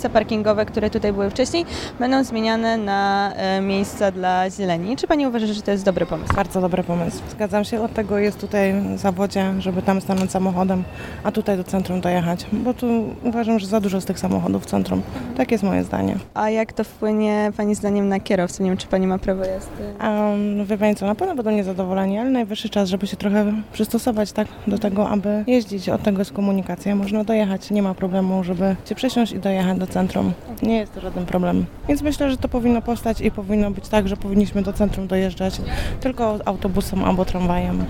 [0.00, 1.64] miejsca parkingowe, które tutaj były wcześniej,
[1.98, 4.96] będą zmieniane na e, miejsca dla zieleni.
[4.96, 6.34] Czy Pani uważa, że to jest dobry pomysł?
[6.34, 7.18] Bardzo dobry pomysł.
[7.30, 10.84] Zgadzam się, dlatego jest tutaj zawodzie, żeby tam stanąć samochodem,
[11.24, 12.86] a tutaj do centrum dojechać, bo tu
[13.24, 15.02] uważam, że za dużo z tych samochodów w centrum.
[15.36, 16.16] Tak jest moje zdanie.
[16.34, 18.62] A jak to wpłynie Pani zdaniem na kierowcę?
[18.62, 19.82] Nie wiem, czy Pani ma prawo jazdy.
[20.00, 24.32] Um, wie Pani co, na pewno będą niezadowoleni, ale najwyższy czas, żeby się trochę przystosować
[24.32, 25.88] tak do tego, aby jeździć.
[25.88, 26.94] Od tego jest komunikacja.
[26.94, 30.32] Można dojechać, nie ma problemu, żeby się przesiąść i dojechać do centrum.
[30.62, 31.66] Nie jest to żaden problem.
[31.88, 35.60] Więc myślę, że to powinno powstać i powinno być tak, że powinniśmy do centrum dojeżdżać
[36.00, 37.84] tylko autobusem albo tramwajem.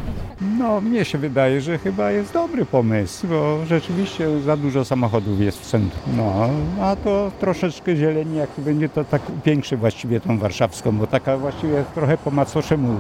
[0.59, 5.61] No, mnie się wydaje, że chyba jest dobry pomysł, bo rzeczywiście za dużo samochodów jest
[5.61, 6.17] w centrum.
[6.17, 6.49] No,
[6.85, 11.85] a to troszeczkę zieleni, jak będzie, to tak upiększy właściwie tą warszawską, bo taka właściwie
[11.95, 12.97] trochę po macoszemu.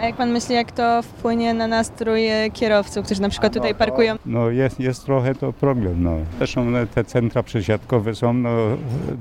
[0.00, 3.74] A jak Pan myśli, jak to wpłynie na nastrój e, kierowców, którzy na przykład tutaj
[3.74, 4.16] parkują?
[4.26, 6.12] No, jest, jest trochę to problem, no.
[6.38, 8.50] Zresztą te centra przesiadkowe są, no,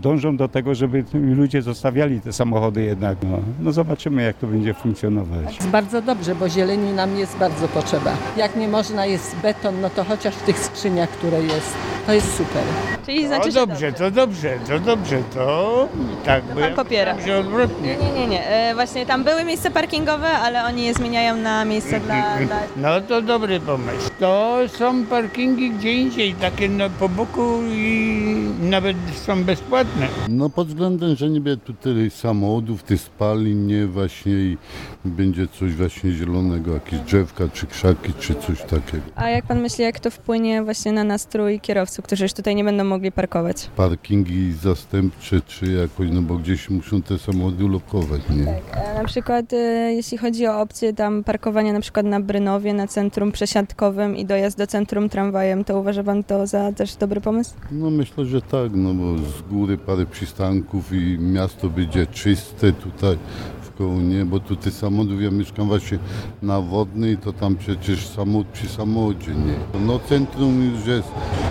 [0.01, 3.37] dążą do tego, żeby ludzie zostawiali te samochody jednak, no.
[3.59, 5.55] No zobaczymy, jak to będzie funkcjonować.
[5.55, 8.11] Jest bardzo dobrze, bo zieleni nam jest bardzo potrzeba.
[8.37, 11.75] Jak nie można jest beton, no to chociaż w tych skrzyniach, które jest,
[12.07, 12.63] to jest super.
[13.05, 15.89] Czyli znaczy, dobrze, to dobrze, to dobrze, to
[16.25, 17.21] tak, bo pan ja popiera.
[17.25, 17.95] że odwrotnie.
[17.97, 18.47] Nie, nie, nie.
[18.47, 22.37] E, właśnie tam były miejsca parkingowe, ale oni je zmieniają na miejsca dla...
[22.37, 22.59] dla...
[22.77, 24.09] No to dobry pomysł.
[24.19, 28.27] To są parkingi gdzie indziej, takie no, po boku i
[28.59, 30.07] nawet są bezpłatne.
[30.29, 34.57] No pod względem, że nie będzie tu tyle samochodów, tych spalin, nie właśnie i
[35.05, 39.03] będzie coś właśnie zielonego, jakieś drzewka, czy krzaki, czy coś takiego.
[39.15, 42.63] A jak pan myśli, jak to wpłynie właśnie na nastrój kierowców, którzy już tutaj nie
[42.63, 43.69] będą mogli parkować?
[43.75, 48.61] Parkingi zastępcze, czy jakoś, no bo gdzieś muszą te samochody lokować, nie?
[48.73, 49.57] E, na przykład e,
[49.93, 54.57] jeśli chodzi o opcję tam parkowania na przykład na Brynowie, na centrum przesiadkowym i dojazd
[54.57, 57.53] do centrum tramwajem, to uważa pan to za też dobry pomysł?
[57.71, 63.17] No myślę, że tak, no bo z góry parę przystanków i miasto będzie czyste tutaj
[63.61, 63.93] w koło
[64.25, 65.99] bo tu tych samochodów, ja mieszkam właśnie
[66.41, 69.79] na Wodnej, to tam przecież samochód przy samochodzie, nie?
[69.79, 71.07] No centrum już jest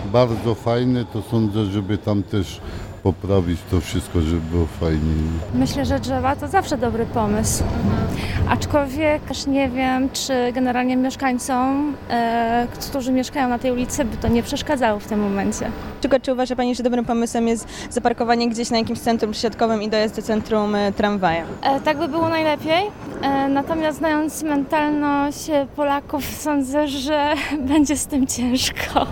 [0.06, 2.60] bardzo fajne, to sądzę, żeby tam też
[3.02, 5.24] poprawić to wszystko, żeby było fajniej.
[5.54, 7.64] Myślę, że drzewa to zawsze dobry pomysł.
[8.48, 14.28] Aczkolwiek też nie wiem, czy generalnie mieszkańcom, e, którzy mieszkają na tej ulicy, by to
[14.28, 15.70] nie przeszkadzało w tym momencie.
[16.00, 19.88] Przykład, czy uważa pani, że dobrym pomysłem jest zaparkowanie gdzieś na jakimś centrum przesiadkowym i
[19.88, 21.46] dojazd do centrum e, tramwajem?
[21.62, 22.82] E, tak by było najlepiej.
[23.22, 27.34] E, natomiast znając mentalność e, Polaków, sądzę, że
[27.72, 29.06] będzie z tym ciężko.